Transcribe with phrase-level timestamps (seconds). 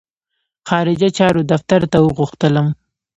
[0.67, 2.67] خارجه چارو دفتر ته وغوښتلم.